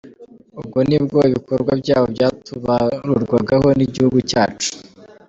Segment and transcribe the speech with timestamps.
[0.59, 4.69] Ubwo nibwo ibikorwa byabo byatubarurwaho n’igihugu cyacu.